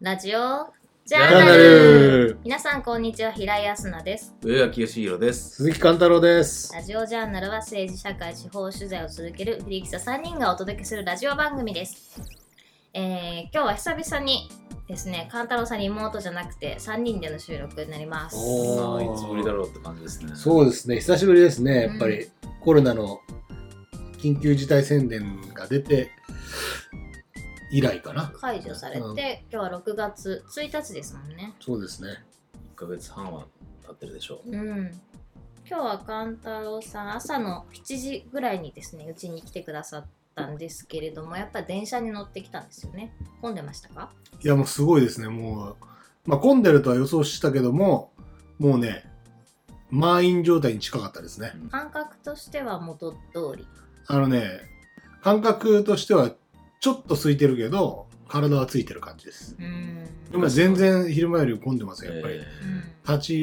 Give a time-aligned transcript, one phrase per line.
[0.00, 0.72] ラジオ
[1.04, 2.28] ジャーナル。
[2.28, 4.34] ル皆さんこんにちは平井康奈です。
[4.42, 5.56] 上垣義弘です。
[5.56, 6.72] 鈴木貫太郎です。
[6.72, 12.22] ラジオジャーナルは政治社会地方取材を続けるフリーキサ3人がお届けするラジオ番組です、
[12.94, 14.48] えー、今日は久々に
[14.88, 18.36] ですね勘太郎さんリモートじゃなくて3人での収録になります。
[18.38, 20.32] おああ、いつぶりだろうって感じですね。
[20.34, 22.30] そうですね、久しぶりですね、やっぱうり、
[22.62, 23.20] コロナの
[24.22, 26.12] 緊急事態宣言が出て
[27.70, 28.32] 以来かな。
[28.36, 32.08] 解除されて、うん今日は6月1日ですもんねそうですね。
[32.74, 33.46] 1ヶ月半は
[33.86, 34.50] 経ってるでしょう。
[34.50, 35.00] うん
[35.66, 44.10] 今日は勘太郎さん朝の7時ぐらいにですねうちに来てくださったんですけれどもやっぱり電車に乗ってきたんですよね混んでましたか？
[44.42, 45.76] いや、もうすごいですね、もう、
[46.26, 48.12] まあ、混んでるとは予想したけども、
[48.58, 49.10] もうね、
[49.88, 51.52] 満員状態に近かったですね。
[51.70, 53.18] 感覚としては元通
[53.56, 53.66] り
[54.06, 54.60] あのね、
[55.22, 56.30] 感覚としては、
[56.84, 59.56] ちょっと空いてるけど、体はついてる感じです。
[59.58, 62.40] うん今全然昼間より混んでますよ、やっぱり。
[63.08, 63.34] 立ち、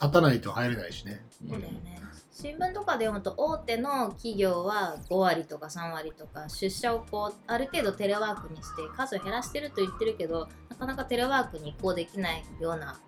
[0.00, 1.26] 立たないと入れないしね。
[1.44, 13.00] うだよね新聞とかで読むと大手の企業は5割とか3割とか出社をこうある程度テレワークにして数を減らしてると言ってるけどなかなかテレワークに移行できないような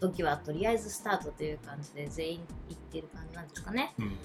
[0.00, 3.94] 時はとりあえずスタートという感じで全員行ってる感じなんですかね。
[3.98, 4.16] うん。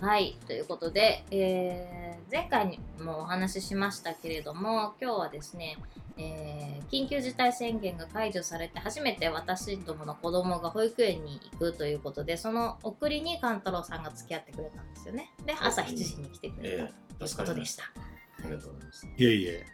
[0.00, 5.76] はいということで、えー前回にもお話ししましたけれども今日はですね、
[6.16, 19.06] えー緊急事態宣言が解除されて初めて私どもの子供が保育園に行くということでその送りに勘太郎さんが付き合ってくれたんですよねで朝7時に来てくれたえということでした、ありがとうございます。
[19.06, 19.66] いえいえ、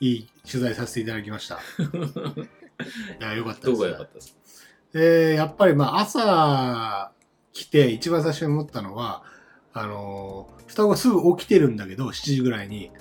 [0.00, 1.58] いい取材させていただきました。
[3.20, 3.66] いや、よかったです。
[3.66, 4.40] どこが良かったですか？
[4.94, 7.12] えーやっぱりまあ朝
[7.52, 9.22] 来て一番最初に思ったのは、
[9.72, 12.92] あのー双子がすぐ起きてるんだけど、7時ぐらいに、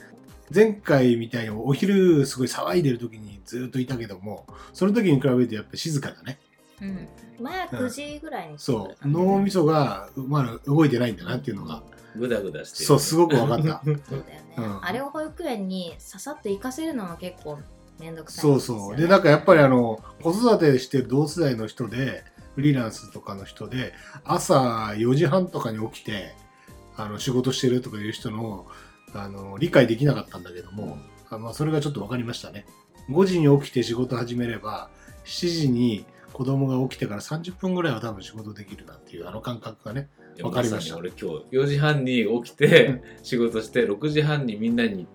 [0.53, 6.40] 前回みたいにお昼すごい騒いでる時にずっといたけども、その時に比べるとやっぱり静かだね。
[6.81, 7.08] うん、
[7.40, 9.08] 前は9時ぐらいに来てくそう。
[9.08, 11.84] 脳みそがまだ動いてないんだなっていうのが、
[12.16, 12.86] ぐだぐだしてる。
[12.86, 13.81] そう、すごく分かった。
[13.86, 17.59] そうだよね、うんあれを保育園にささっと行かせるのも結構
[18.00, 18.97] めんどくさいんそうですよねそう。
[18.97, 22.24] で、なんかやっぱりあの、子育てしてる同世代の人で、
[22.56, 23.94] フリーランスとかの人で、
[24.24, 26.36] 朝4時半とかに起きて、
[27.00, 28.68] あの、仕事してるとかいう人の、
[29.14, 30.98] あの、理解できなかったんだけども、
[31.30, 32.66] あまあ、それがちょっと分かりましたね。
[33.10, 34.90] 5時に起きて仕事始めれば、
[35.26, 40.10] 7時に子供が起きてから30分ぐらいは多分仕事できるなっていう、あの感覚がね。
[40.36, 45.08] いやわかりましたさに俺今日4時半に起きて仕事して6時半にみんなに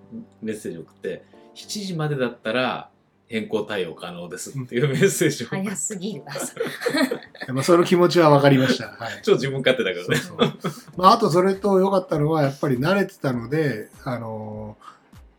[0.43, 1.25] メッセージ送って
[1.55, 2.91] 7時までだったら
[3.28, 6.54] 変更対応可能ですっていうメッセージを早すぎる朝
[7.52, 8.88] まあ、その気持ちは分かりました。
[8.98, 9.20] はい。
[9.24, 10.54] 超自分勝手だからそうね。
[10.60, 14.94] そうまあ、あとそれと良かったのは、やっぱり慣れてたので、あのー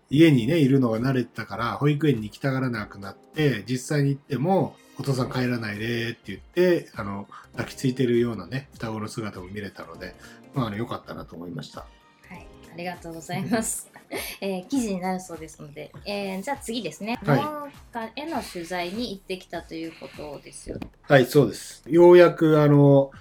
[0.09, 10.16] 家にね、いるのが慣れてたから、保育園に行きたがらなくなって、実際に行っても、お父さん帰らないでって言って、あの、抱きついてるようなね、双子の姿も見れたので、
[10.53, 11.81] まあ、あの良かったなと思いました。
[11.81, 13.95] はい、ありがとうございます。
[14.42, 20.88] えー記事になるそうですので、えーじゃあ次ですね、はい農家への取材に行ってきたということですよね。
[21.04, 21.84] はい、そうです。
[21.88, 23.12] ようやく、あの、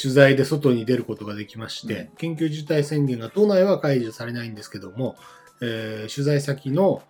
[0.00, 5.16] 取材で外に出ることができまして、緊急事態宣言が都内は解除されないんですけども、
[5.60, 7.02] えー取材先のお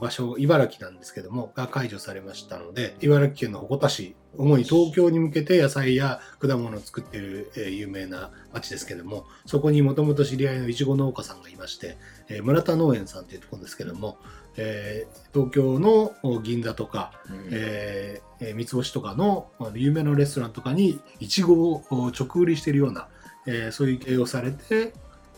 [0.00, 11.96] 場所、茨城なんですけども、が解除されましたので、茨城県の鉾田市、主に東京に向けて野菜や果物を作っている、えー有名な町ですけども、そこにもともと知り合いのいちご農家さんがいまして、
[12.28, 14.18] えー村田農園さんというところですけども、
[14.56, 17.48] えー東京のお銀座とか、うん。
[17.52, 23.08] えーえー三つ星とかの有名なレストランとかにいちごをお直売りしているような、
[23.46, 24.92] えーそういう経営をされて、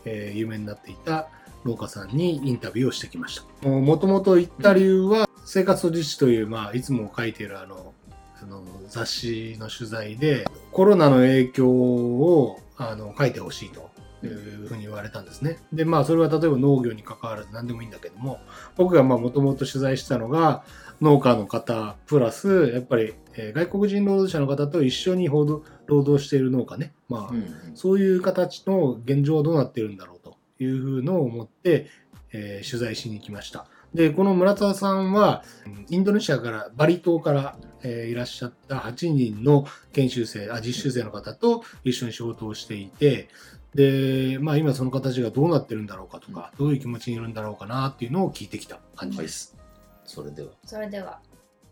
[0.05, 1.29] えー有名になっていた
[1.69, 3.69] 農家さんにインタビューをしてきました。
[3.69, 7.95] もともと行った理由は、生活と自治という、まあ、いつも書いているあの
[8.41, 13.89] あの雑誌の取材で、コロナの影響をあの書いてほしいと。
[14.21, 15.59] いうふうに言われたんですね。
[15.73, 18.41] で、まあ、それは例えば農業に関わらず何でもいいんだけども、
[18.77, 20.65] 僕がもともと取材したのが、
[21.01, 26.93] 農家の方、プラス、やっぱり、えー外国人労働者の方と一緒に労働している農家ね。
[27.09, 30.18] まあ、うんそういう形の現状はどうなってるんだろうと
[30.59, 31.87] いうふうのを思って、
[32.33, 33.67] えー取材しに来ました。
[33.95, 43.29] で、この村田さんは、うんインドネシアから、バリ島から、えーいらっしゃった8人の研修生、あ、実習生の方と一緒に仕事をしていて、
[43.75, 49.57] で、まあ今その形がどうなってるんだろうかとか、どういう気持ちにいるんだろうかなっていうのを聞いてきた感じです。
[50.05, 51.21] それではそれでは、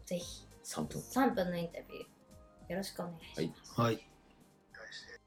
[0.05, 1.01] ぜひ3分。
[1.01, 3.81] 3分のインタビュー、よろしくお願いします。
[3.81, 4.07] はい。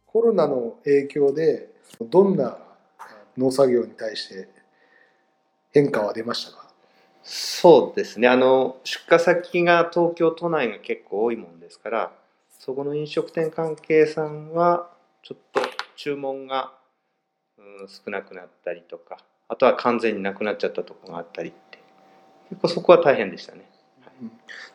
[0.06, 1.70] コロナの影響で、
[2.02, 2.58] どんな
[3.40, 4.50] 農作業に対して
[5.72, 6.68] 変化は出ましたか？
[7.24, 8.28] そうですね。
[8.28, 12.12] あの出荷先が東京都内が結構多いもんですから
[12.60, 14.90] そこの飲食店関係さんは
[15.24, 15.62] ちょっと
[15.96, 16.74] 注文が、
[17.58, 21.80] うん、少なくなったりとかあとは完全になくなっちゃったところがあったりって。
[22.50, 23.70] 結構そこは大変でしたね。
[24.22, 24.28] じ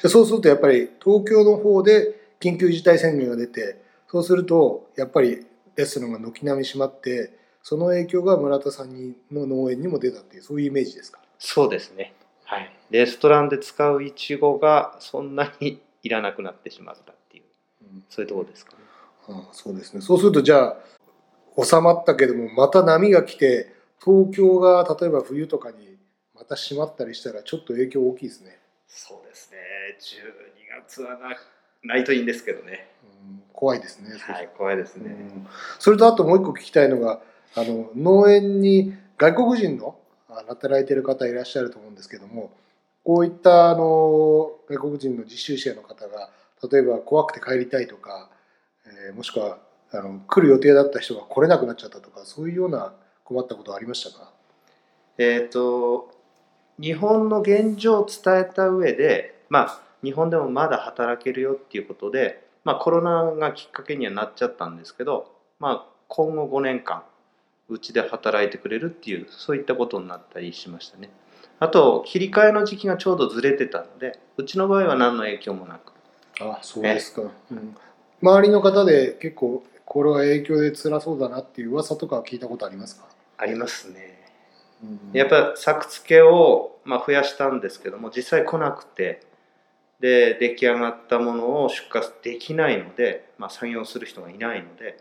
[0.04, 5.44] ゃあそうするとやっぱり東京の方で緊急事態宣言が出てそうするとやっぱり
[5.74, 7.32] レストランが軒並み閉まって
[7.64, 11.18] その影響が村田さんにの農園にも出たっていうそういうイメージですか？
[11.38, 12.12] そうですね。
[12.44, 12.70] はい。
[12.90, 17.44] レストランで使うイチゴがそんなにいらなくなってしまったっていう、
[18.10, 18.78] そういうところですかね。
[19.28, 20.76] ああそうですねそうするとじゃ
[21.56, 23.72] あ収まったけどもまた波が来て
[24.04, 25.96] 東京が例えば冬とかに
[26.34, 29.56] また閉まったりしたらちょっと影響大きいですね、そうですね。
[29.98, 31.30] 12月はな
[31.82, 32.90] ないといいんですけどね。
[33.02, 35.06] うん、怖いですね、はい、怖いですね。
[35.08, 35.46] うん
[35.78, 37.20] それとあともう一個聞きたいのが
[37.56, 39.96] あの農園に外国人の
[40.48, 42.50] 働いてる方いらっしゃると思うんですけども
[43.04, 46.30] こういったあの外国人の実習者の方が
[46.70, 48.30] 例えば怖くて帰りたいとか、
[48.86, 49.58] えーもしくは
[49.92, 52.92] あの来る予定だった人が来れなくなっちゃったとかそういうような
[53.22, 54.32] 困ったことはありましたか？
[55.18, 56.10] えっ、と、
[56.80, 65.30] 日本の現状を伝えた上で、まあ、日本でもまだ働けるよっていうことで、まあ、コロナがきっかけにはなっちゃったんですけど、
[65.60, 67.04] まあ、今後5年間、
[67.68, 71.10] うちで働いてくれるっていう、そういったことになったりしましたね。
[71.60, 75.94] あと、切り替えの時期がちょうどずれてたので、うちの場合は何の影響もなく。
[76.40, 77.76] あそうですか、うん、
[78.20, 83.06] 周りの方で結構これは影響で辛そうだなっていう噂とかは聞いたことありますか、
[83.38, 84.14] ありますね。
[84.82, 89.22] うんやっぱ作付けを、まあ、増やしたんですけども実際来なくて
[90.00, 94.98] で出来上がったものを出荷できないので、まあ、作業する人がいないので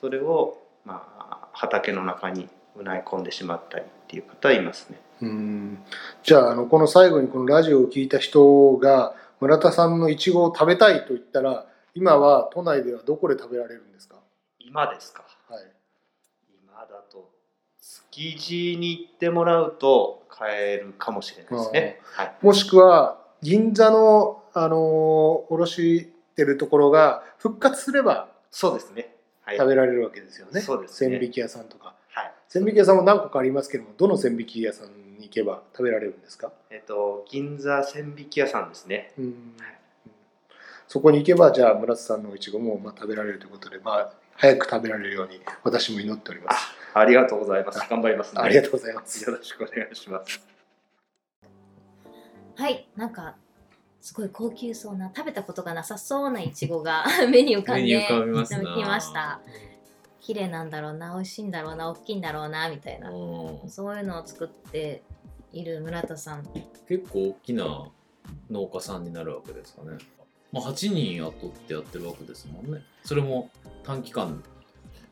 [0.00, 5.00] それを、まあ、畑の中にうない込んでしまったりっていう方はいますね。
[5.22, 5.78] うん
[6.22, 14.16] じゃああのこの最後にこのラジオを聞いた人が村田さんのいちごを食べたいと言ったら今は都内ではどこで食べられるんですか、
[14.58, 15.62] 今ですかはい、
[16.62, 17.30] 今だと
[18.10, 22.00] 築地に行ってもらうと買えるかもしれないですね。
[22.02, 29.14] はい、もしくは銀座の、あの卸してるところが復活すればそうですね。
[29.44, 31.18] はい、食べられるわけですよね、そうですね。
[31.18, 31.94] 千匹屋さんとか。
[32.08, 32.32] はい。
[32.48, 39.12] 千匹屋さんも何個かありますけどもどの千匹屋さんに行けば食べられるんですか、えっと銀座千匹屋さんですね。
[39.18, 39.56] うん。
[40.86, 46.74] そこに行けばじゃあ村津さんのいちごもまあ食べられるということで、まあ、早く食べられるように私も祈っております。
[46.94, 47.80] あありがとうございます。
[47.90, 48.40] 頑張ります、ね。
[48.42, 49.28] ありがとうございます。
[49.28, 50.40] よろしくお願いします。
[52.56, 53.34] はい、なんか
[54.04, 59.40] すごい高級そうな食べたことがなさそうないちごが 目に浮かんできました
[60.20, 65.02] 綺麗なんだろうな美味しいんだろうな大きいんだろうなみたいなうんそういうのを作って
[65.54, 66.46] いる村田さん
[66.86, 67.90] 結構大きな
[68.50, 69.96] 農家さんになるわけですかね。
[70.52, 72.82] まあ、8人雇ってやってるわけですもんね。
[73.04, 73.50] それも
[73.84, 74.42] 短期間。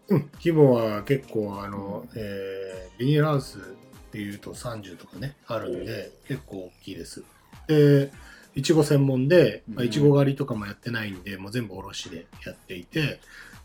[0.09, 3.63] うん、規模は結構あの、えービニールハウスっ
[4.11, 7.25] ていうと30とかねあるんで結構大きいです
[7.67, 8.13] で
[8.55, 13.21] いちご専門でまあうんいちご狩りとかもやってないんでもう全部卸でやっていて。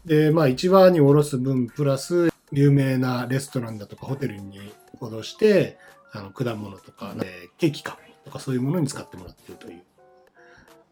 [0.06, 4.57] でまあ市場に卸す分プラス有名なレストランだとかホテルに
[5.01, 5.78] 卸して
[6.13, 7.98] あの果物とか、えーケーキか
[8.28, 9.81] とかそういうものに使ってもらってるという。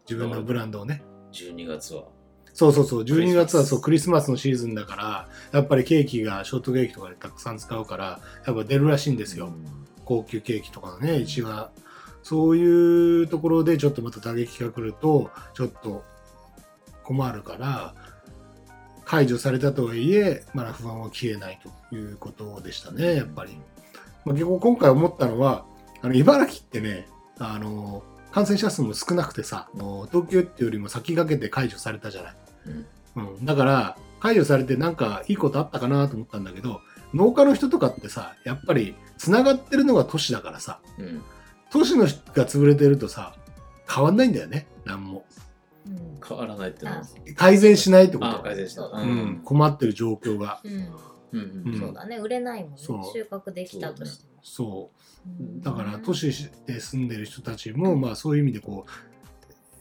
[0.08, 1.02] 自分のブランドをね。
[1.32, 2.04] 12月は。
[2.54, 4.30] そうそうそう、12クリスマス月はそうクリスマス。
[4.30, 9.52] のシーズンだから、やっぱりケーキがショートケーキとかでたくさん使うから、やっぱ出るらしいんですよ。
[10.04, 11.70] 高級ケーキとかのね、一が。
[12.26, 16.02] そういうところでちょっとまた打撃が来ると、ちょっと
[17.04, 17.94] 困るから、
[19.04, 23.56] 解除されたとはいえ、まだ不安は消えないということでしたね、やっぱり。
[24.24, 25.66] まあ、結構今回思ったのは、
[26.02, 27.06] あの茨城ってね、
[27.38, 28.02] あの
[28.32, 29.68] 感染者数も少なくてさ、
[30.10, 32.36] 東京っていうよりも先駆けて解除されたじゃない。
[32.66, 32.86] うん
[33.38, 36.80] うん、だから解除されてなんかいいことあったかなと思ったんだけど
[37.14, 41.22] 農家の人とかってさやっぱりつながってるのが都市だからさうん。
[41.70, 43.34] 都市の人が潰れてるとさ
[43.92, 44.66] 変わんないんだよね。
[44.84, 45.24] 何も。
[45.86, 46.18] うん。
[46.26, 47.02] 変わらないってのは。
[47.36, 48.82] 改善しないってこあ、と改善した。
[48.82, 49.00] そう。
[49.00, 50.60] うん、困ってる状況が。
[50.64, 50.72] うん。
[51.32, 52.16] うんうんそうだね。
[52.18, 52.78] 売れないもんね。
[52.78, 54.40] 収穫できたとしても。
[54.42, 55.00] そう。
[55.28, 58.86] うんだから都市で住んでる人たちもまあそういう意味でこ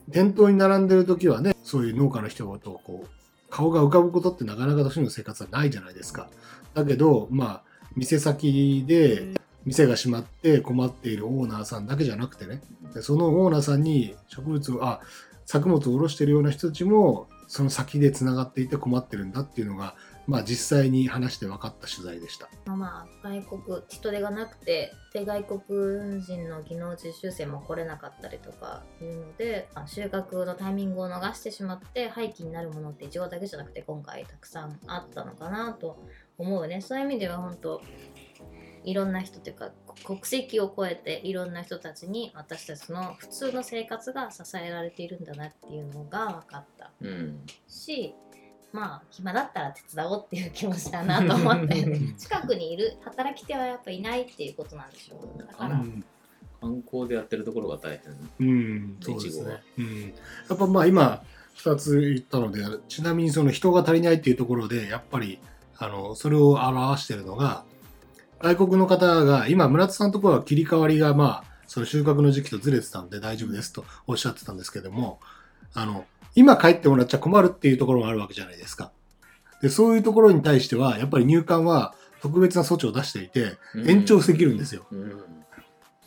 [0.08, 3.08] う店頭に並んでる時はねそういう農家の人とこう
[3.51, 6.30] 顔が浮かぶことってなかなか都市の生活はないじゃないですか。
[6.74, 7.63] だけどまあ
[7.96, 12.62] 店先で店が閉まって困っているオーナーさんだけじゃなくてね
[13.01, 15.01] そのオーナーさんに植物をあ
[15.45, 19.95] 作物を卸してるような人たちもその先でつながっていて困ってるんだっていうのが
[20.27, 22.50] まあ実際に話して分かった取材でした。
[22.65, 36.00] まあ外国人手がなくてで外国人の技能実習生も来れなかったりとかいうので収穫のタイミングを逃してしまって廃棄になるものっていちごだけじゃなくて今回たくさんあったのかなと
[36.39, 37.81] 思うねそういう意味では本当
[38.86, 39.72] いろんな人というか
[40.04, 46.92] 国籍を超えていろんな人たちに私たちの普通の生活が支えられているんだなっていうのが分かった。
[47.01, 47.39] うん。
[47.68, 48.13] し
[48.72, 52.13] まあ暇だったら手伝おうっていう気持ちだなと思ったよね。
[52.18, 55.39] 近くにいる働き手はやっぱいないっていうことなんでしょう。
[55.39, 55.84] だから、
[56.62, 58.01] 観光でやってるところが大う
[58.39, 59.63] 変ん、そうですね。
[59.77, 60.01] うん、
[60.50, 61.24] やっぱまあ今
[61.58, 65.39] 2つ言ったのでちなみにその人が足りないっていうところでやっぱり
[65.77, 67.63] あのそれを表しているのが
[68.39, 75.20] 外国の方が今村田さんのところは切り替わりがまあその収穫の時期とずれてたんで大丈夫ですとおっしゃってたんですけども
[75.74, 78.92] あの今帰ってもらっちゃ困るっていうところもあるわけじゃないですか。
[79.62, 84.86] でそういうところに対してはやっぱり入管は特別な措置を出していて延長できるんですよ。
[84.92, 85.22] うん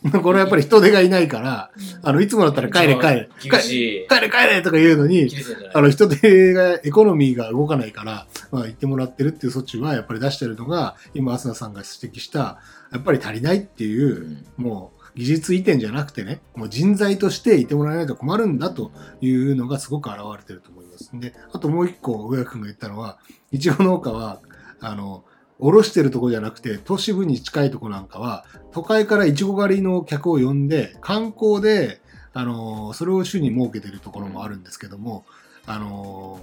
[0.22, 1.70] これはやっぱり人手がいないから
[2.02, 3.28] あのいつもだったら帰れ帰れ。
[3.42, 4.08] 厳しい。
[4.08, 5.28] 帰れ帰れとか言うのに
[5.74, 12.60] あの人手がエコノミーが動かないから、まあ、言ってもらってるっていう措置はやっぱり出してるのが今浅田さんが指摘した
[12.92, 14.64] やっぱり足りないっていうう、ん。
[14.64, 21.10] もう技術移転じゃなくてねもう人材としていてもらえないと困るんだというのがすごく現れてると思います。
[21.14, 23.18] であともう一個上谷君が言ったのは
[23.50, 24.40] いちご農家は
[24.80, 25.24] あの
[25.58, 32.00] おろしてるとこじゃなくて都市部に近いとこなんかは都会からいちご狩りの客を呼んで観光で
[32.32, 35.24] あのそれを主に設けてるところもあるんですけども、
[35.66, 36.40] あの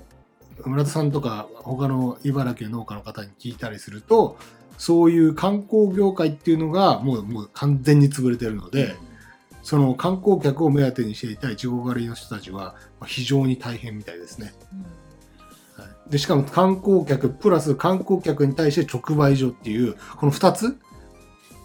[0.65, 4.37] 村田さんとか他の茨城の農家の方に聞いたりすると
[4.77, 8.95] そういう観光業界っていうのがもうもう完全に潰れてるので、
[9.63, 14.47] その観光客を目当てにしていたいちご狩りの人たちは非常に大変みたいですね。
[14.47, 15.04] はい
[16.09, 20.77] でしかも観光客プラス観光客に対して直売所っていうこの2つ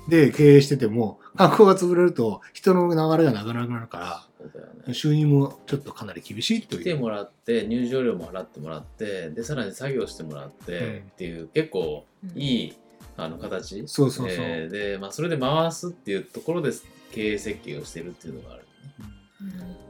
[0.08, 4.82] で経営してても観光が潰れると人の流れがなくなくなるかそうだよね。
[4.88, 6.80] ら収入もちょっとかなり厳しいという。
[6.80, 10.98] 来てもらって入場料も払ってもらってでさらに作業してもらって、うん。
[10.98, 12.76] っていう結構いい
[13.16, 13.86] あの形。
[13.86, 14.36] そうそうそう。
[14.38, 16.70] えーで、まあ、それで回すっていうところで
[17.12, 18.64] 経営設計をしてるっていうのがある、
[19.00, 19.19] うん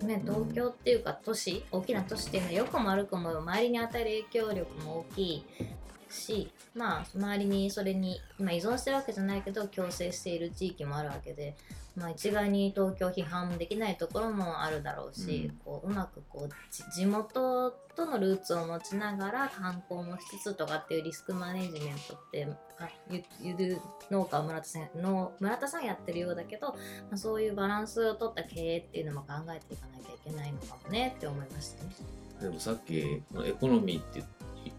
[0.03, 5.45] ね、東京っていうか都市大きな都市っていうのは良くも悪くも周りに与える影響力も大きい
[6.09, 11.57] しまあ周りにそれに、まあ、依存してるわけじゃないけど共生している地域もあるわけで、
[12.01, 23.79] まあ、一概に東京批判できないところもあるだろうし、うんこううまくこうじ地元とのルーツを持ちながら観光もしつつとかっていうリスクマネジメントってあゆゆる
[24.11, 26.77] 農家は村田さんの村田さんやってるようだけど、ま
[27.13, 31.91] あ、そういうバランスを取った経営っていうのも考えていかなきゃいけないのかもねって思いましたね。
[32.41, 33.23] でもさっきエ
[33.61, 34.23] コノミーって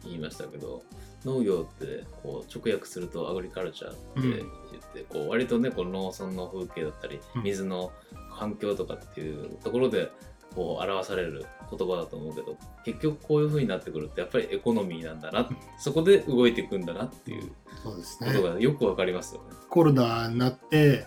[0.03, 0.81] 言いましたけど
[1.25, 7.91] 農業ってこう直訳するとアグリカルチャーって言って、こう割とねこの農村の風景だったりうん水の
[8.37, 10.11] 環境とかっていうところで
[10.55, 15.47] こう表される言葉だと思うけど結局こういう風になってくるとやっぱりエコノミーなんだな
[15.79, 17.51] そこで動いていくんだなっていう
[17.83, 18.53] そうですねこと。
[18.53, 19.47] がよくわかりますよね。
[19.69, 21.05] コロナになって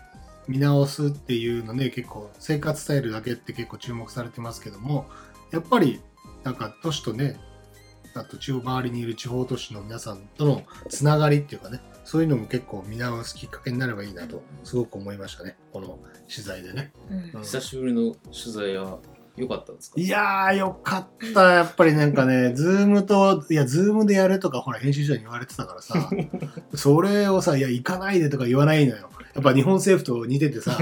[0.49, 5.07] 見直すっていうので結構生活スタイルだけって結構注目されてますけども
[5.51, 6.01] やっぱり
[6.43, 7.39] なんか都市とね
[8.15, 15.57] あと地方周りにいる地方都市の皆さんとのつながりっていうかねそういうのも結構見直すきっかけになればいいなとすごく思いましたね。
[15.73, 16.93] この取材でね。
[17.11, 17.31] うん。
[17.35, 17.43] うん。
[17.43, 18.99] 久しぶりの取材は
[19.37, 20.01] 良かったんですか？
[20.01, 21.43] いやーよかった。
[21.55, 26.11] やっぱりなんかね Zoom といや Zoom でやれとかほら編集者に言われてたからさ
[26.77, 29.09] それをさいや行かないでとか言わないのよ。
[29.35, 30.79] やっぱ日本政府と似ててさ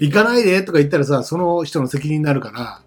[0.00, 2.80] 行かないでとか言ったらさその人の責任になるから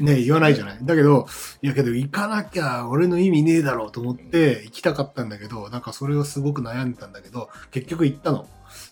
[0.00, 0.78] ね言わないじゃない。
[0.82, 1.26] だけど
[1.62, 8.48] いやけど行かなきゃ俺の意味ねえだろうと思って行きたかったんだけどなんかそれをすごく悩んでたんだけど結局行ったの。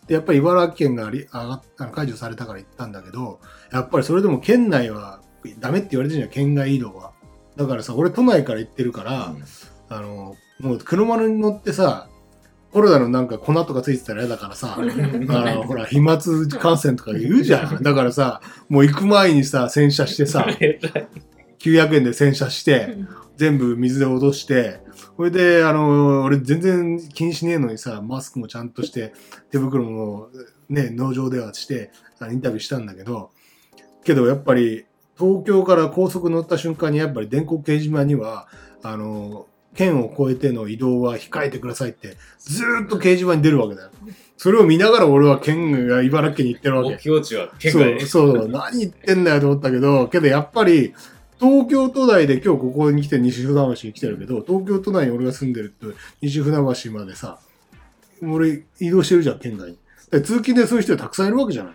[0.06, 3.40] でやっぱり茨城県がり上がっあの解除されたから行ったんだけど
[3.72, 5.20] やっぱりそれでも県内は
[5.58, 7.12] ダメって言われてるじゃん県外移動は。
[7.56, 9.44] だからさ俺都内から行ってるから、うん。
[9.88, 12.08] あのもう車に乗ってさ
[12.76, 16.18] コロナのなんか粉とかついてたら嫌だからさあの ほら飛沫
[16.60, 17.82] 感染とか言うじゃん。
[17.82, 20.46] だからさもう行く前にさ洗車してさ
[21.58, 22.98] 900円で洗車して
[23.38, 24.80] 全部水で落として
[25.16, 29.14] それであの俺全然気にしねえのにさマスクもちゃんとして
[29.50, 30.28] 手袋も
[30.68, 31.90] ね農場ではして
[32.30, 33.30] インタビューしたんだけど
[34.04, 34.84] けどやっぱり
[35.18, 38.48] 東京から高速乗った瞬間にやっぱり電光掲示板には
[38.82, 43.90] あの県を越えての移動は控えてくださいってずーっと掲示板に出るわけだよ。
[44.36, 46.98] それを見ながら俺は県が茨城県に行ってるわけ目。
[46.98, 50.94] 標値は県そう外そう何言ってんだよと思ったけどけどやっぱり
[51.38, 57.38] 東京都内で今日ここに来て西船橋に来てるけど、東京都内に俺が住んでるって西船橋までさ、
[58.22, 59.78] 俺移動してるじゃん、県外に。
[60.10, 61.74] で通勤でそういう人たくさんいるわけじゃない。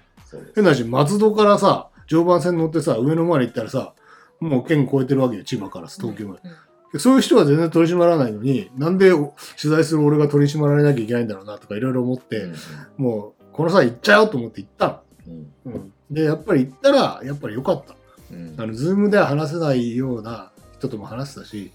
[0.55, 3.93] 変な話、松戸からさ、常磐線乗ってさ、上野まで行ったらさ、
[4.39, 6.41] もう県越えてるわけよ、千葉からさ東京まで。
[6.43, 9.31] うんそういう人は全然取り締まらないのに、なんで取
[9.63, 12.55] 材する俺が取り締まられなきゃいけないんだろうなとかいろいろ思って、うん
[12.97, 15.77] もう、この際行っちゃおうと思って行ったうんの。
[15.77, 15.93] うん。
[16.09, 17.95] で、やっぱり行ったら、やっぱり良かった。
[18.31, 21.71] うんあの、ズームでは話せないような人とも話せたし、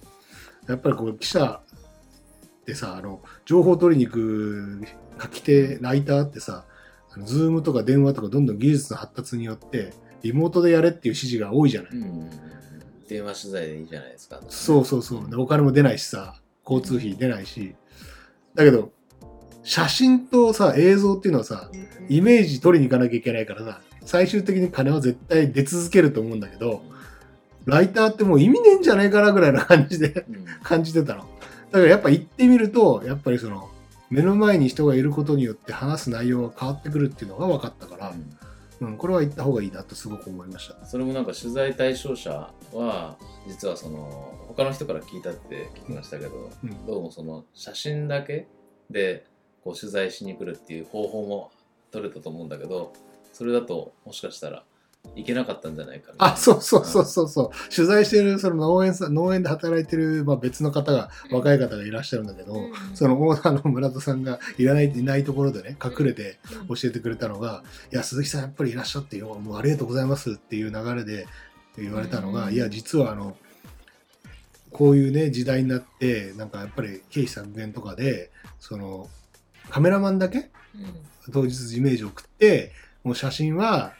[0.68, 1.60] やっぱりこう、記者
[2.60, 4.82] ってさ、あの、情報取りに行く
[5.22, 6.64] 書き手、ライターってさ、
[7.24, 11.90] ズームとか電話とかどんどん技術の発達によって、リモートでやれっていう指示が多いじゃない。
[11.92, 12.30] うん
[13.08, 14.40] 電話取材でいいじゃないですか。
[14.48, 15.30] そうそうそう。
[15.30, 17.74] でお金も出ないしさ、交通費出ないし。
[18.54, 18.92] だけど、
[19.62, 21.70] 写真とさ、映像っていうのはさ、
[22.08, 26.82] イメージ取りに行かなきゃいけないからさ、最終的に金は絶対出続けると思うんだけど、
[27.64, 31.20] ライターってもう意味ねえんじゃねえかなぐらいな感じでうん感じてたの。
[31.72, 33.68] だからやっぱ行ってみると、やっぱりその、
[34.08, 38.38] 目の前に人がいることによって話す内容が変わってくるっていうのが分かったから、うん、
[38.98, 40.84] これは行った方がいいなとすごく思いました。
[40.86, 43.16] それもなんか取材対象者は
[43.48, 48.48] 実はその他の人から聞いたって聞きましたけど、うんどうもその写真だけ
[48.90, 49.26] で
[49.64, 51.50] こう取材しに来るっていう方法も
[51.90, 52.92] 取れたと思うんだけど
[53.32, 54.64] それだともしかしたら
[55.14, 56.16] いけなかったんじゃないかな。
[56.18, 57.74] あ、そうそうそうそうそう。
[57.74, 62.72] 取材してる、その農園さん、農園で働いてる、まあ、別の方が、若い方がいらっしゃるんだけど、うん。
[62.94, 71.26] そのオーナーの村田さんがいらない、いないところでね、隠れて教えてくれたのが、いや、鈴木さんやっぱりいらっしゃってよ、もうありがとうございますっていう流れで
[71.78, 72.54] 言われたのが、うん。
[72.54, 73.36] いや、実はあの、
[74.70, 79.08] こういうね、時代になって、なんかやっぱり経費削減とかで、その、
[79.70, 80.50] カメラマンだけ
[81.32, 82.72] 当日イメージを送って、
[83.02, 83.94] もう写真は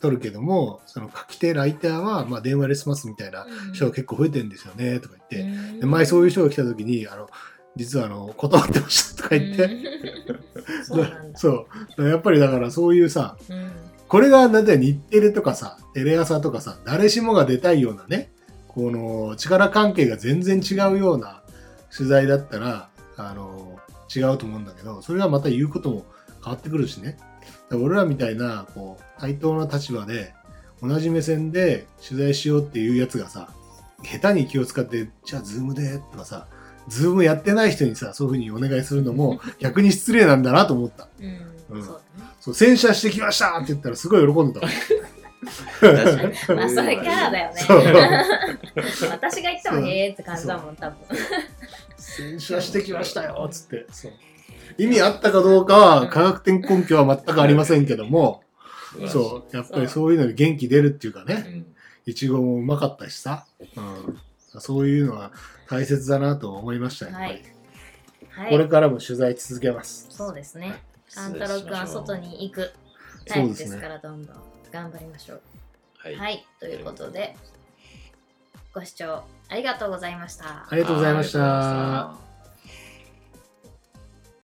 [0.00, 7.28] 撮るけども、その書き手、ライターは、まあ電話で済ますみたいな人が結構増えてるんですよね、とか言って、で前そういう人が来た時に、あの、
[7.76, 11.34] 実はあの、断ってましたとか言って、うん。
[11.36, 11.66] そ
[11.98, 12.08] う。
[12.08, 13.70] やっぱりだからそういうさ、うん。
[14.08, 18.32] これがなんだよ日テレとかさ、テレ朝とかさ、誰しもが出たいようなね、
[18.66, 21.42] この力関係が全然違うような
[21.96, 23.78] 取材だったら、あの、
[24.14, 26.06] 違うと思うんだけど、それがまた言うことも
[26.42, 27.18] 変わってくるしね。
[27.76, 30.34] 俺らみたいな、こう、対等な立場で、
[30.82, 33.50] 同じ目線で取材しようっていうやつがさ、
[34.02, 36.46] 下手に気を使って、じゃあ Zoom でとかさ、
[36.88, 41.08] Zoom やってない人にさ、そういうふうにお願いするのも 逆に失礼なんだなと思った。
[41.20, 41.88] うんうん
[42.40, 44.66] そう洗車してきましたって言ったらすごい喜んでた。
[46.54, 47.60] まあそれキャラだよね。
[49.10, 50.98] 私が言ってもへえって感じだもん、多分。
[51.98, 53.86] 洗車してきましたよっつって。
[53.92, 54.12] そう
[54.78, 58.42] 意味あったかどうかは科学的根拠は全くありませんけども、
[59.08, 61.66] そう、やっぱりそういうのに元気出るっていうかね、うん。
[62.06, 63.80] いちごもうまかったしさ、う
[64.58, 65.32] ん、そういうのは
[65.68, 67.42] 大切だなと思いましたやっぱり、はい。
[68.30, 68.50] はい。
[68.50, 70.06] これからも取材続けます。
[70.10, 70.82] そうですね。
[71.16, 72.72] あん失たろくんは外に行く
[73.26, 74.36] タイプですから、どんどん
[74.72, 75.40] 頑張りましょう。
[75.98, 77.36] はい、はい、ということで、
[78.74, 79.22] ご視聴。
[79.48, 80.66] ありがとうございました。
[80.68, 82.29] ありがとうございました